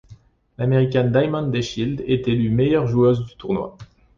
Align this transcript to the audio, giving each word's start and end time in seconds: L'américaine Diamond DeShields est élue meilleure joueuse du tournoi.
L'américaine 0.57 1.11
Diamond 1.11 1.47
DeShields 1.51 2.01
est 2.07 2.27
élue 2.27 2.49
meilleure 2.49 2.87
joueuse 2.87 3.23
du 3.23 3.35
tournoi. 3.35 3.77